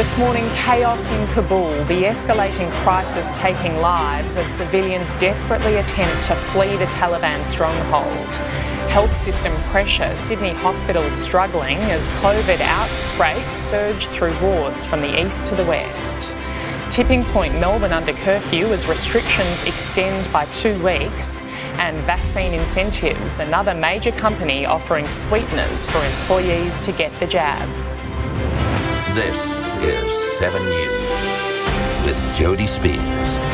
[0.00, 6.34] This morning, chaos in Kabul, the escalating crisis taking lives as civilians desperately attempt to
[6.34, 8.32] flee the Taliban stronghold.
[8.88, 15.44] Health system pressure, Sydney hospitals struggling as COVID outbreaks surge through wards from the east
[15.48, 16.34] to the west.
[16.90, 21.44] Tipping point Melbourne under curfew as restrictions extend by two weeks.
[21.74, 27.68] And vaccine incentives, another major company offering sweeteners for employees to get the jab.
[29.14, 33.49] This is 7 News with Jody Spears.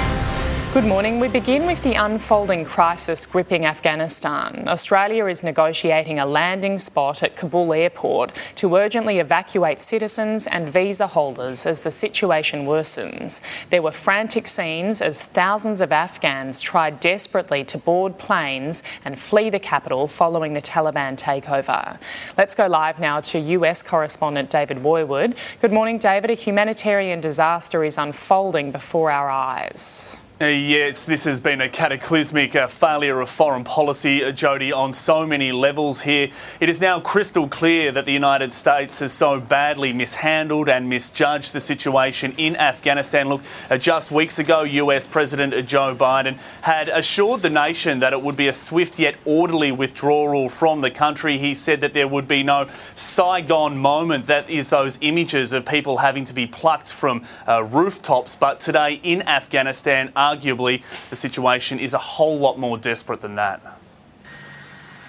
[0.76, 1.20] Good morning.
[1.20, 4.68] We begin with the unfolding crisis gripping Afghanistan.
[4.68, 11.06] Australia is negotiating a landing spot at Kabul airport to urgently evacuate citizens and visa
[11.06, 13.40] holders as the situation worsens.
[13.70, 19.48] There were frantic scenes as thousands of Afghans tried desperately to board planes and flee
[19.48, 21.98] the capital following the Taliban takeover.
[22.36, 25.38] Let's go live now to US correspondent David Woiwod.
[25.62, 26.28] Good morning, David.
[26.28, 30.20] A humanitarian disaster is unfolding before our eyes.
[30.38, 34.92] Uh, yes, this has been a cataclysmic uh, failure of foreign policy, uh, Jody, on
[34.92, 36.28] so many levels here.
[36.60, 41.54] It is now crystal clear that the United States has so badly mishandled and misjudged
[41.54, 43.30] the situation in Afghanistan.
[43.30, 48.20] Look, uh, just weeks ago, US President Joe Biden had assured the nation that it
[48.20, 51.38] would be a swift yet orderly withdrawal from the country.
[51.38, 55.96] He said that there would be no Saigon moment, that is, those images of people
[55.96, 58.34] having to be plucked from uh, rooftops.
[58.34, 63.60] But today in Afghanistan, arguably the situation is a whole lot more desperate than that.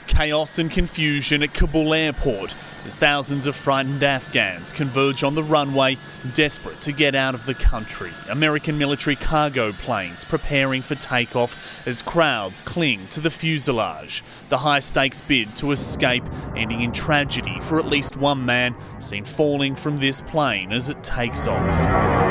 [0.07, 2.55] Chaos and confusion at Kabul airport
[2.85, 5.97] as thousands of frightened Afghans converge on the runway,
[6.33, 8.11] desperate to get out of the country.
[8.29, 14.23] American military cargo planes preparing for takeoff as crowds cling to the fuselage.
[14.47, 16.23] The high stakes bid to escape
[16.55, 21.03] ending in tragedy for at least one man seen falling from this plane as it
[21.03, 22.26] takes off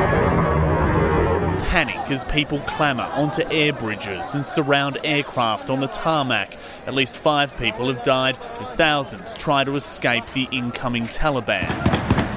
[1.67, 6.57] panic as people clamour onto air bridges and surround aircraft on the tarmac.
[6.87, 11.69] At least five people have died as thousands try to escape the incoming Taliban.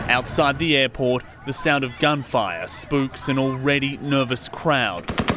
[0.10, 5.29] Outside the airport, the sound of gunfire spooks an already nervous crowd.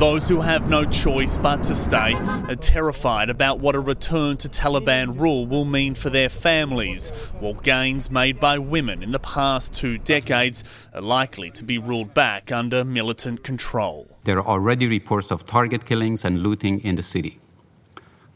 [0.00, 4.48] Those who have no choice but to stay are terrified about what a return to
[4.48, 9.74] Taliban rule will mean for their families, while gains made by women in the past
[9.74, 14.08] two decades are likely to be ruled back under militant control.
[14.24, 17.39] There are already reports of target killings and looting in the city.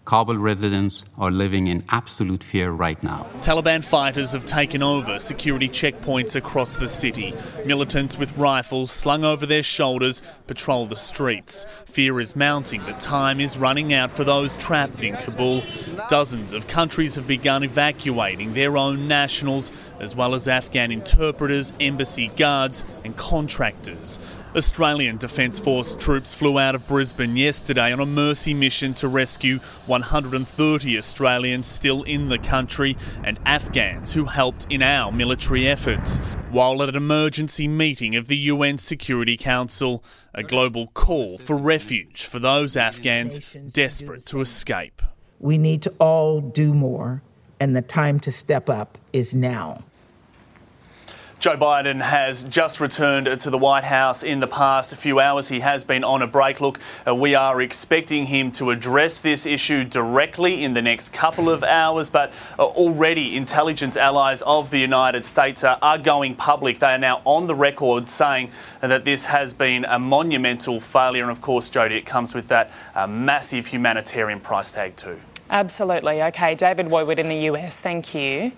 [0.04, 3.26] Kabul residents are living in absolute fear right now.
[3.41, 7.34] Taliban fighters have taken over security checkpoints across the city.
[7.65, 11.66] Militants with rifles slung over their shoulders patrol the streets.
[11.87, 15.62] Fear is mounting The time is running out for those trapped in Kabul.
[16.09, 22.28] Dozens of countries have begun evacuating their own nationals, as well as Afghan interpreters, embassy
[22.37, 24.19] guards, and contractors.
[24.56, 29.59] Australian Defence Force troops flew out of Brisbane yesterday on a mercy mission to rescue
[29.87, 36.19] 130 Australians still in the country and Afghans who helped in our military efforts.
[36.52, 42.25] While at an emergency meeting of the UN Security Council, a global call for refuge
[42.26, 45.02] for those Afghans desperate to escape.
[45.40, 47.23] We need to all do more,
[47.58, 49.82] and the time to step up is now.
[51.44, 55.49] Joe Biden has just returned to the White House in the past few hours.
[55.49, 56.58] He has been on a break.
[56.58, 61.50] Look, uh, we are expecting him to address this issue directly in the next couple
[61.50, 66.79] of hours, but uh, already intelligence allies of the United States uh, are going public.
[66.79, 68.50] They are now on the record saying
[68.81, 71.25] that this has been a monumental failure.
[71.25, 75.20] And of course, Jody, it comes with that uh, massive humanitarian price tag, too.
[75.50, 76.23] Absolutely.
[76.23, 78.52] Okay, David Woiwod in the US, thank you.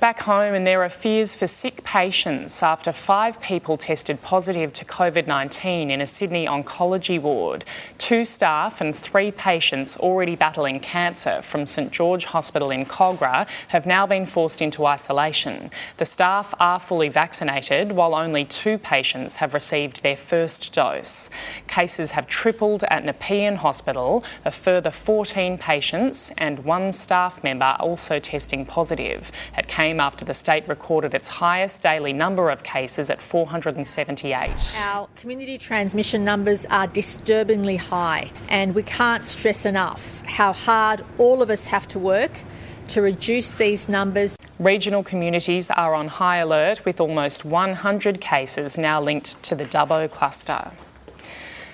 [0.00, 4.84] Back home, and there are fears for sick patients after five people tested positive to
[4.84, 7.64] COVID 19 in a Sydney oncology ward.
[7.98, 13.86] Two staff and three patients already battling cancer from St George Hospital in Kogarah have
[13.86, 15.68] now been forced into isolation.
[15.96, 21.28] The staff are fully vaccinated, while only two patients have received their first dose.
[21.66, 28.20] Cases have tripled at Nepean Hospital, a further 14 patients and one staff member also
[28.20, 29.32] testing positive.
[29.56, 34.76] At came after the state recorded its highest daily number of cases at 478.
[34.76, 41.40] Our community transmission numbers are disturbingly high, and we can't stress enough how hard all
[41.40, 42.32] of us have to work
[42.88, 44.36] to reduce these numbers.
[44.58, 50.10] Regional communities are on high alert with almost 100 cases now linked to the Dubbo
[50.10, 50.70] cluster.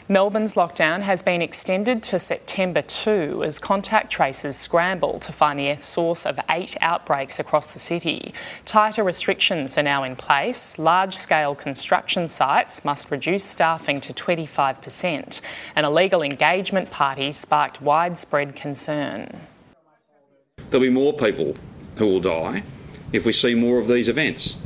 [0.06, 5.74] Melbourne's lockdown has been extended to September 2 as contact tracers scramble to find the
[5.76, 8.34] source of eight outbreaks across the city.
[8.66, 10.78] Tighter restrictions are now in place.
[10.78, 15.40] Large scale construction sites must reduce staffing to 25%.
[15.74, 19.40] An illegal engagement party sparked widespread concern.
[20.68, 21.56] There'll be more people
[21.96, 22.62] who will die
[23.10, 24.60] if we see more of these events.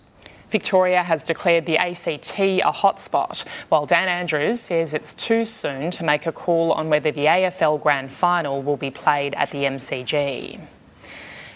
[0.51, 6.05] Victoria has declared the ACT a hotspot, while Dan Andrews says it's too soon to
[6.05, 10.61] make a call on whether the AFL Grand Final will be played at the MCG.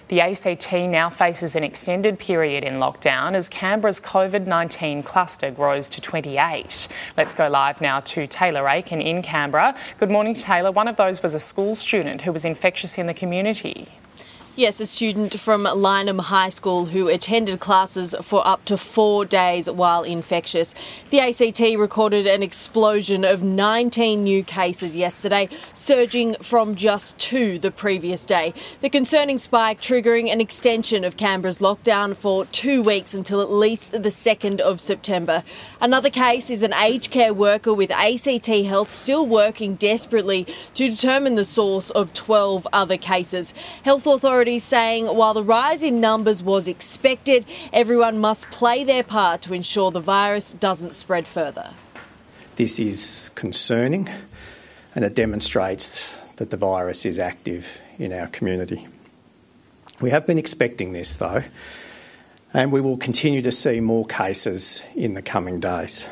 [0.08, 5.88] The ACT now faces an extended period in lockdown as Canberra's COVID 19 cluster grows
[5.88, 6.86] to 28.
[7.16, 9.74] Let's go live now to Taylor Aiken in Canberra.
[9.96, 10.70] Good morning, Taylor.
[10.70, 13.88] One of those was a school student who was infectious in the community.
[14.54, 19.70] Yes, a student from Lyneham High School who attended classes for up to four days
[19.70, 20.74] while infectious.
[21.08, 27.70] The ACT recorded an explosion of 19 new cases yesterday, surging from just two the
[27.70, 28.52] previous day.
[28.82, 33.92] The concerning spike triggering an extension of Canberra's lockdown for two weeks until at least
[33.92, 35.44] the 2nd of September.
[35.80, 41.36] Another case is an aged care worker with ACT Health still working desperately to determine
[41.36, 43.54] the source of 12 other cases.
[43.82, 49.04] Health authorities authorities saying while the rise in numbers was expected, everyone must play their
[49.04, 51.70] part to ensure the virus doesn't spread further.
[52.56, 54.10] This is concerning
[54.96, 58.88] and it demonstrates that the virus is active in our community.
[60.00, 61.44] We have been expecting this though,
[62.52, 66.08] and we will continue to see more cases in the coming days.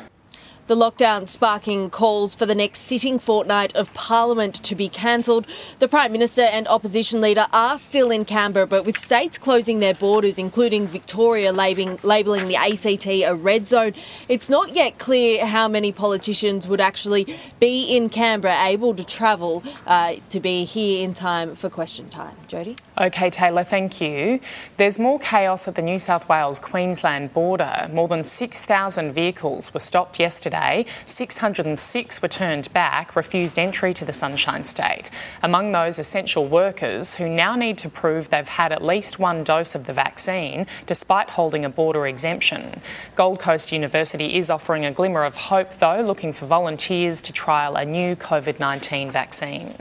[0.71, 5.45] The lockdown sparking calls for the next sitting fortnight of Parliament to be cancelled.
[5.81, 9.95] The Prime Minister and opposition leader are still in Canberra, but with states closing their
[9.95, 13.95] borders, including Victoria labelling, labelling the ACT a red zone,
[14.29, 17.27] it's not yet clear how many politicians would actually
[17.59, 22.37] be in Canberra able to travel uh, to be here in time for question time.
[22.47, 22.77] Jody?
[22.97, 24.39] Okay, Taylor, thank you.
[24.77, 27.91] There's more chaos at the New South Wales Queensland border.
[27.93, 30.60] More than 6,000 vehicles were stopped yesterday
[31.07, 35.11] 606 were turned back, refused entry to the Sunshine State.
[35.43, 39.75] Among those, essential workers who now need to prove they've had at least one dose
[39.75, 42.81] of the vaccine despite holding a border exemption.
[43.17, 47.77] Gold Coast University is offering a glimmer of hope, though, looking for volunteers to trial
[47.77, 49.75] a new COVID 19 vaccine.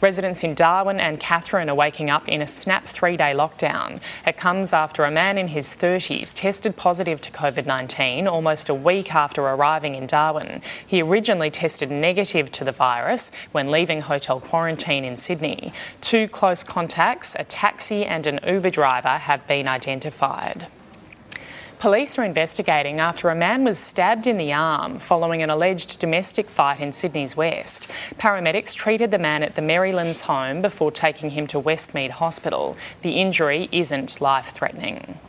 [0.00, 4.00] Residents in Darwin and Katherine are waking up in a snap three day lockdown.
[4.24, 8.74] It comes after a man in his 30s tested positive to COVID 19 almost a
[8.74, 10.62] week after arriving in Darwin.
[10.86, 15.72] He originally tested negative to the virus when leaving hotel quarantine in Sydney.
[16.00, 20.68] Two close contacts, a taxi and an Uber driver, have been identified.
[21.78, 26.50] Police are investigating after a man was stabbed in the arm following an alleged domestic
[26.50, 27.88] fight in Sydney's West.
[28.18, 32.76] Paramedics treated the man at the Merrylands home before taking him to Westmead Hospital.
[33.02, 35.20] The injury isn't life threatening.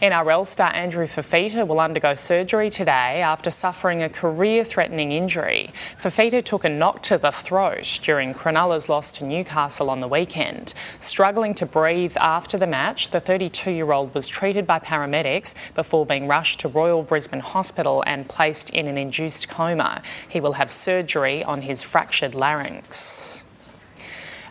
[0.00, 5.74] NRL star Andrew Fifita will undergo surgery today after suffering a career threatening injury.
[6.00, 10.72] Fifita took a knock to the throat during Cronulla's loss to Newcastle on the weekend.
[11.00, 16.06] Struggling to breathe after the match, the 32 year old was treated by paramedics before
[16.06, 20.00] being rushed to Royal Brisbane Hospital and placed in an induced coma.
[20.26, 23.44] He will have surgery on his fractured larynx.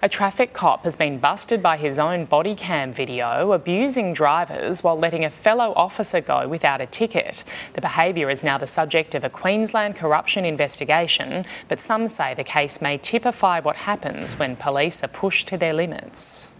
[0.01, 4.97] A traffic cop has been busted by his own body cam video abusing drivers while
[4.97, 7.43] letting a fellow officer go without a ticket.
[7.73, 12.45] The behaviour is now the subject of a Queensland corruption investigation, but some say the
[12.45, 16.53] case may typify what happens when police are pushed to their limits.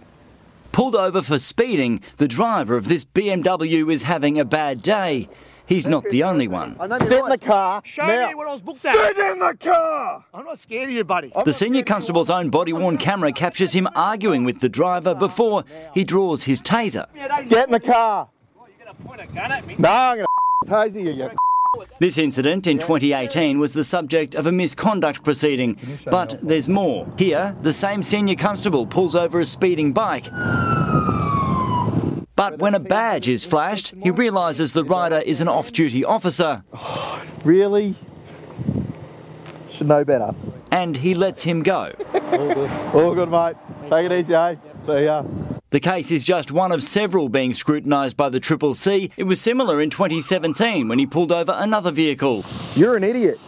[0.72, 5.30] Pulled over for speeding, the driver of this BMW is having a bad day.
[5.70, 6.76] He's not the only one.
[6.98, 7.80] Sit in the car.
[7.84, 8.28] Show now.
[8.28, 8.94] me what I was booked at.
[8.94, 10.24] Sit in the car.
[10.34, 11.32] I'm not scared of you, buddy.
[11.44, 16.04] The senior constable's own body worn camera captures him arguing with the driver before he
[16.04, 17.06] draws his taser.
[17.48, 18.28] Get in the car.
[18.56, 19.76] Well, you're going to point a gun at me.
[19.78, 20.26] No, I'm going
[20.64, 21.24] to taser you.
[21.24, 21.30] you
[22.00, 27.10] This incident in 2018 was the subject of a misconduct proceeding, but there's more.
[27.16, 30.26] Here, the same senior constable pulls over a speeding bike.
[32.40, 36.62] But when a badge is flashed, he realises the rider is an off duty officer
[37.44, 37.94] Really?
[39.70, 40.30] Should know better.
[40.70, 41.92] and he lets him go.
[42.14, 42.70] All good.
[42.94, 43.56] All good, mate.
[43.90, 44.54] Take it easy, eh?
[44.86, 45.22] See ya.
[45.68, 49.10] The case is just one of several being scrutinised by the Triple C.
[49.18, 52.46] It was similar in 2017 when he pulled over another vehicle.
[52.74, 53.38] You're an idiot.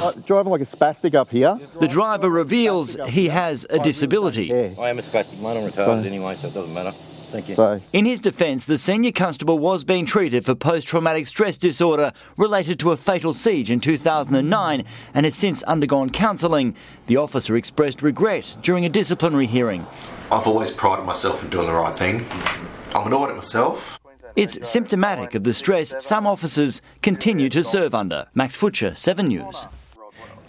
[0.00, 1.58] Uh, driving like a spastic up here.
[1.80, 4.52] The driver reveals he has a disability.
[4.52, 5.56] I am a spastic, mate.
[5.56, 6.92] I'm retarded anyway, so it doesn't matter.
[7.32, 7.54] Thank you.
[7.54, 12.12] So, In his defence, the senior constable was being treated for post traumatic stress disorder
[12.36, 14.84] related to a fatal siege in 2009
[15.14, 16.76] and has since undergone counselling.
[17.06, 19.86] The officer expressed regret during a disciplinary hearing.
[20.30, 22.26] I've always prided myself in doing the right thing.
[22.94, 23.98] I'm an audit myself.
[24.36, 28.26] It's symptomatic of the stress some officers continue to serve under.
[28.34, 29.68] Max Futcher, 7 News.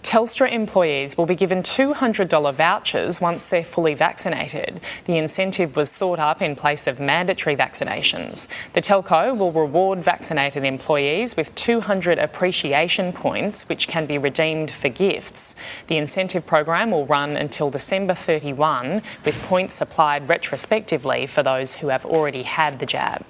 [0.04, 4.80] Telstra employees will be given $200 vouchers once they're fully vaccinated.
[5.06, 8.46] The incentive was thought up in place of mandatory vaccinations.
[8.74, 14.90] The telco will reward vaccinated employees with 200 appreciation points, which can be redeemed for
[14.90, 15.56] gifts.
[15.86, 21.88] The incentive program will run until December 31, with points applied retrospectively for those who
[21.88, 23.24] have already had the jab.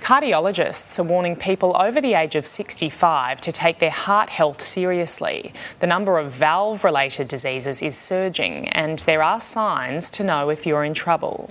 [0.00, 5.52] Cardiologists are warning people over the age of 65 to take their heart health seriously.
[5.80, 10.66] The number of valve related diseases is surging, and there are signs to know if
[10.66, 11.50] you're in trouble.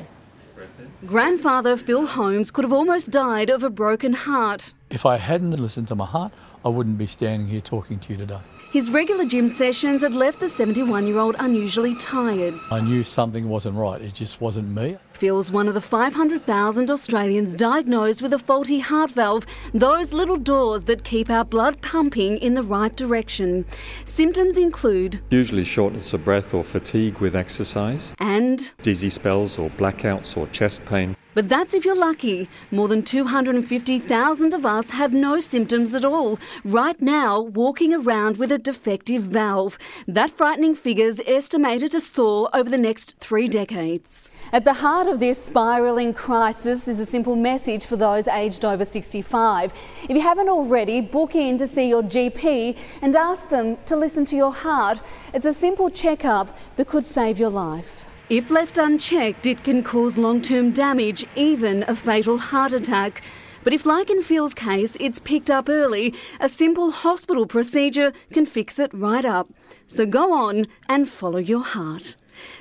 [1.05, 4.73] Grandfather Phil Holmes could have almost died of a broken heart.
[4.89, 6.33] If I hadn't listened to my heart,
[6.65, 8.41] I wouldn't be standing here talking to you today.
[8.71, 12.53] His regular gym sessions had left the 71 year old unusually tired.
[12.69, 14.95] I knew something wasn't right, it just wasn't me.
[15.09, 20.83] Phil's one of the 500,000 Australians diagnosed with a faulty heart valve, those little doors
[20.83, 23.65] that keep our blood pumping in the right direction.
[24.05, 30.37] Symptoms include Usually shortness of breath or fatigue with exercise, and, dizzy spells or blackouts
[30.37, 31.15] or chest pain.
[31.39, 32.49] But that's if you're lucky.
[32.69, 38.51] More than 250,000 of us have no symptoms at all, right now walking around with
[38.51, 39.77] a defective valve.
[40.05, 44.29] That frightening figure's estimated to soar over the next three decades.
[44.51, 48.83] At the heart of this spiralling crisis is a simple message for those aged over
[48.83, 49.71] 65.
[49.71, 54.25] If you haven't already, book in to see your GP and ask them to listen
[54.25, 54.99] to your heart.
[55.33, 58.08] It's a simple checkup that could save your life.
[58.29, 63.23] If left unchecked, it can cause long term damage, even a fatal heart attack.
[63.63, 68.45] But if, like in Phil's case, it's picked up early, a simple hospital procedure can
[68.45, 69.49] fix it right up.
[69.87, 72.15] So go on and follow your heart.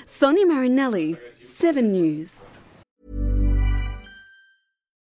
[0.07, 2.59] Sonia Marinelli, 7 News.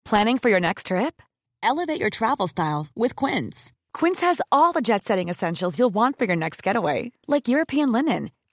[0.06, 1.22] Planning for your next trip?
[1.62, 3.74] Elevate your travel style with Quince.
[3.94, 7.92] Quince has all the jet setting essentials you'll want for your next getaway, like European
[7.92, 8.32] linen,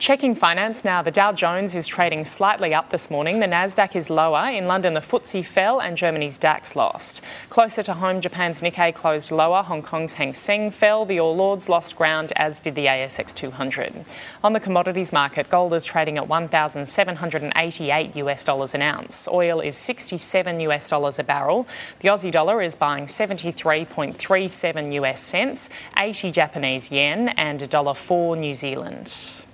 [0.00, 3.40] Checking finance now, the Dow Jones is trading slightly up this morning.
[3.40, 4.48] The Nasdaq is lower.
[4.48, 7.20] In London, the FTSE fell and Germany's DAX lost.
[7.50, 9.62] Closer to home, Japan's Nikkei closed lower.
[9.62, 11.04] Hong Kong's Hang Seng fell.
[11.04, 14.06] The All Ords lost ground, as did the ASX 200.
[14.42, 19.28] On the commodities market, gold is trading at 1,788 US dollars an ounce.
[19.28, 21.68] Oil is 67 US dollars a barrel.
[21.98, 29.44] The Aussie dollar is buying 73.37 US cents, 80 Japanese yen, and $1.04 New Zealand.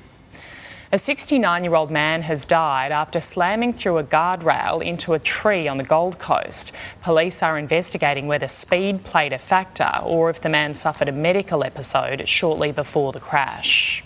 [0.97, 5.69] A 69 year old man has died after slamming through a guardrail into a tree
[5.69, 6.73] on the Gold Coast.
[7.03, 11.63] Police are investigating whether speed played a factor or if the man suffered a medical
[11.65, 14.06] episode shortly before the crash.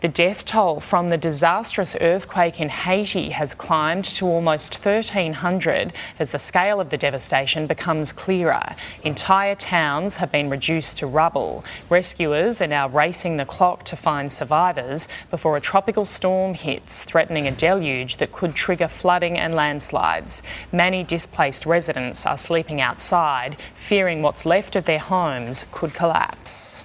[0.00, 6.30] The death toll from the disastrous earthquake in Haiti has climbed to almost 1,300 as
[6.30, 8.76] the scale of the devastation becomes clearer.
[9.02, 11.64] Entire towns have been reduced to rubble.
[11.90, 17.48] Rescuers are now racing the clock to find survivors before a tropical storm hits, threatening
[17.48, 20.44] a deluge that could trigger flooding and landslides.
[20.70, 26.84] Many displaced residents are sleeping outside, fearing what's left of their homes could collapse.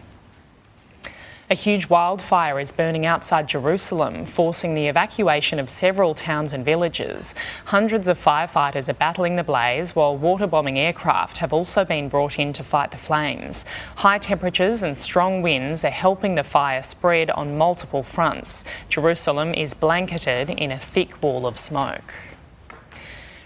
[1.53, 7.35] A huge wildfire is burning outside Jerusalem, forcing the evacuation of several towns and villages.
[7.65, 12.39] Hundreds of firefighters are battling the blaze, while water bombing aircraft have also been brought
[12.39, 13.65] in to fight the flames.
[13.97, 18.65] High temperatures and strong winds are helping the fire spread on multiple fronts.
[18.89, 22.32] Jerusalem is blanketed in a thick wall of smoke.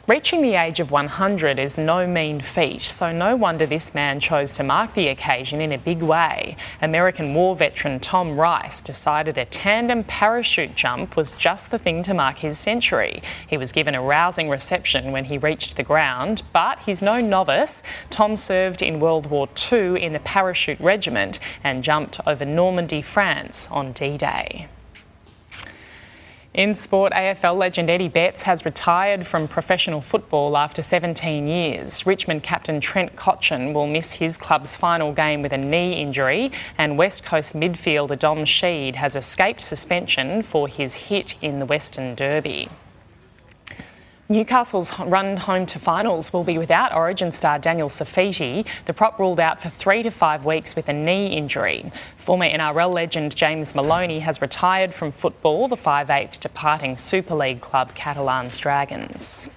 [0.08, 4.54] Reaching the age of 100 is no mean feat, so no wonder this man chose
[4.54, 6.56] to mark the occasion in a big way.
[6.82, 12.14] American war veteran Tom Rice decided a tandem parachute jump was just the thing to
[12.14, 13.22] mark his century.
[13.50, 17.84] He was given a rousing reception when he reached the ground, but he's no novice.
[18.10, 23.70] Tom served in World War II in the Parachute Regiment and jumped over Normandy, France
[23.72, 24.70] on D Day.
[26.58, 32.08] In sport, AFL legend Eddie Betts has retired from professional football after 17 years.
[32.08, 36.98] Richmond captain Trent Cotchin will miss his club's final game with a knee injury, and
[36.98, 42.70] West Coast midfielder Dom Sheed has escaped suspension for his hit in the Western Derby.
[44.30, 48.66] Newcastle's run home to finals will be without Origin star Daniel Saifiti.
[48.84, 51.94] The prop ruled out for three to five weeks with a knee injury.
[52.18, 57.96] Former NRL legend James Maloney has retired from football, the 5'8 departing Super League club
[57.96, 59.50] Catalans Dragons.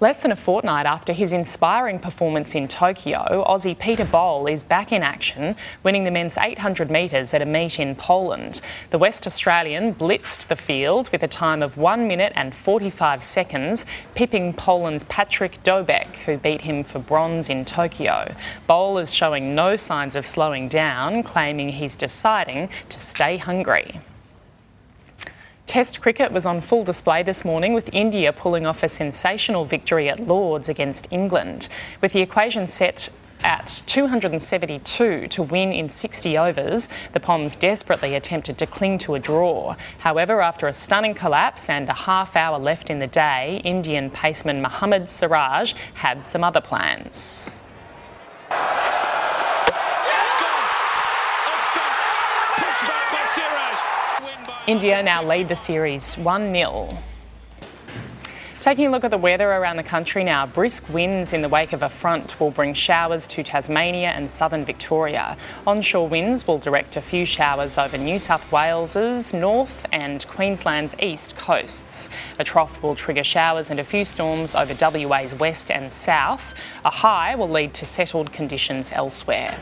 [0.00, 4.92] Less than a fortnight after his inspiring performance in Tokyo, Aussie Peter Bol is back
[4.92, 8.62] in action, winning the men's 800 metres at a meet in Poland.
[8.88, 13.84] The West Australian blitzed the field with a time of 1 minute and 45 seconds,
[14.14, 18.34] pipping Poland's Patrick Dobek, who beat him for bronze in Tokyo.
[18.66, 24.00] Bol is showing no signs of slowing down, claiming he's deciding to stay hungry.
[25.70, 30.08] Test cricket was on full display this morning with India pulling off a sensational victory
[30.08, 31.68] at Lords against England.
[32.00, 33.08] With the equation set
[33.44, 39.20] at 272 to win in 60 overs, the Poms desperately attempted to cling to a
[39.20, 39.76] draw.
[40.00, 44.60] However, after a stunning collapse and a half hour left in the day, Indian paceman
[44.60, 47.54] Mohammad Siraj had some other plans.
[54.70, 56.96] India now lead the series 1 0.
[58.60, 61.72] Taking a look at the weather around the country now, brisk winds in the wake
[61.72, 65.36] of a front will bring showers to Tasmania and southern Victoria.
[65.66, 71.36] Onshore winds will direct a few showers over New South Wales's north and Queensland's east
[71.36, 72.08] coasts.
[72.38, 76.54] A trough will trigger showers and a few storms over WA's west and south.
[76.84, 79.58] A high will lead to settled conditions elsewhere.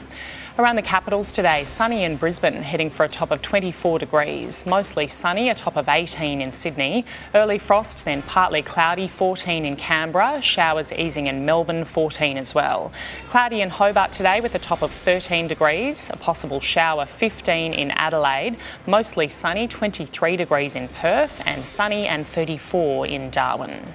[0.58, 4.66] Around the capitals today, sunny in Brisbane, heading for a top of 24 degrees.
[4.66, 7.04] Mostly sunny, a top of 18 in Sydney.
[7.32, 10.42] Early frost, then partly cloudy, 14 in Canberra.
[10.42, 12.90] Showers easing in Melbourne, 14 as well.
[13.28, 16.10] Cloudy in Hobart today with a top of 13 degrees.
[16.12, 18.56] A possible shower, 15 in Adelaide.
[18.84, 21.40] Mostly sunny, 23 degrees in Perth.
[21.46, 23.94] And sunny and 34 in Darwin.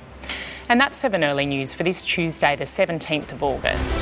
[0.69, 3.99] And that's 7 Early News for this Tuesday, the 17th of August.